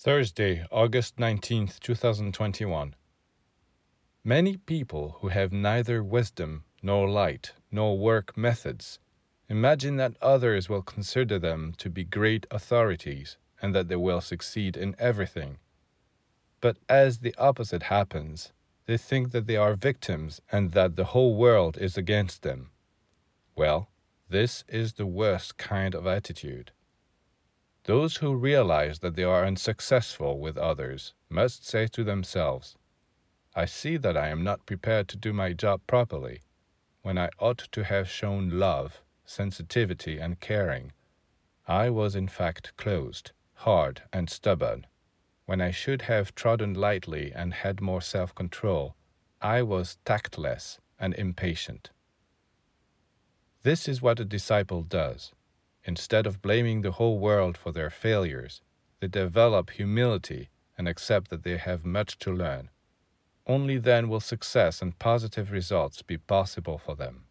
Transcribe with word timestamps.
Thursday, 0.00 0.64
August 0.70 1.16
19th, 1.16 1.80
2021. 1.80 2.94
Many 4.22 4.56
people 4.56 5.16
who 5.18 5.26
have 5.26 5.50
neither 5.50 6.04
wisdom, 6.04 6.62
nor 6.80 7.10
light, 7.10 7.54
nor 7.72 7.98
work 7.98 8.36
methods 8.36 9.00
imagine 9.48 9.96
that 9.96 10.16
others 10.22 10.68
will 10.68 10.82
consider 10.82 11.36
them 11.40 11.74
to 11.78 11.90
be 11.90 12.04
great 12.04 12.46
authorities 12.48 13.38
and 13.60 13.74
that 13.74 13.88
they 13.88 13.96
will 13.96 14.20
succeed 14.20 14.76
in 14.76 14.94
everything. 15.00 15.58
But 16.60 16.76
as 16.88 17.18
the 17.18 17.34
opposite 17.36 17.82
happens, 17.84 18.52
they 18.86 18.98
think 18.98 19.32
that 19.32 19.48
they 19.48 19.56
are 19.56 19.74
victims 19.74 20.40
and 20.52 20.70
that 20.74 20.94
the 20.94 21.06
whole 21.06 21.34
world 21.34 21.76
is 21.76 21.96
against 21.96 22.42
them. 22.42 22.70
Well, 23.56 23.88
this 24.30 24.62
is 24.68 24.92
the 24.92 25.06
worst 25.06 25.56
kind 25.56 25.96
of 25.96 26.06
attitude. 26.06 26.70
Those 27.88 28.18
who 28.18 28.34
realize 28.34 28.98
that 28.98 29.16
they 29.16 29.24
are 29.24 29.46
unsuccessful 29.46 30.38
with 30.38 30.58
others 30.58 31.14
must 31.30 31.66
say 31.66 31.86
to 31.86 32.04
themselves, 32.04 32.76
I 33.54 33.64
see 33.64 33.96
that 33.96 34.14
I 34.14 34.28
am 34.28 34.44
not 34.44 34.66
prepared 34.66 35.08
to 35.08 35.16
do 35.16 35.32
my 35.32 35.54
job 35.54 35.80
properly, 35.86 36.42
when 37.00 37.16
I 37.16 37.30
ought 37.38 37.66
to 37.72 37.84
have 37.84 38.06
shown 38.10 38.50
love, 38.50 39.00
sensitivity, 39.24 40.18
and 40.18 40.38
caring. 40.38 40.92
I 41.66 41.88
was 41.88 42.14
in 42.14 42.28
fact 42.28 42.76
closed, 42.76 43.32
hard, 43.54 44.02
and 44.12 44.28
stubborn. 44.28 44.86
When 45.46 45.62
I 45.62 45.70
should 45.70 46.02
have 46.02 46.34
trodden 46.34 46.74
lightly 46.74 47.32
and 47.32 47.54
had 47.54 47.80
more 47.80 48.02
self 48.02 48.34
control, 48.34 48.96
I 49.40 49.62
was 49.62 49.96
tactless 50.04 50.78
and 51.00 51.14
impatient. 51.14 51.88
This 53.62 53.88
is 53.88 54.02
what 54.02 54.20
a 54.20 54.26
disciple 54.26 54.82
does. 54.82 55.32
Instead 55.88 56.26
of 56.26 56.42
blaming 56.42 56.82
the 56.82 56.90
whole 56.90 57.18
world 57.18 57.56
for 57.56 57.72
their 57.72 57.88
failures, 57.88 58.60
they 59.00 59.08
develop 59.08 59.70
humility 59.70 60.50
and 60.76 60.86
accept 60.86 61.30
that 61.30 61.44
they 61.44 61.56
have 61.56 61.82
much 61.82 62.18
to 62.18 62.30
learn. 62.30 62.68
Only 63.46 63.78
then 63.78 64.10
will 64.10 64.20
success 64.20 64.82
and 64.82 64.98
positive 64.98 65.50
results 65.50 66.02
be 66.02 66.18
possible 66.18 66.76
for 66.76 66.94
them. 66.94 67.24